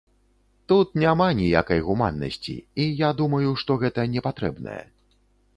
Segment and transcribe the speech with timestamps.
[0.71, 2.55] Тут няма ніякай гуманнасці,
[2.85, 4.83] і я думаю, што гэта не патрэбнае.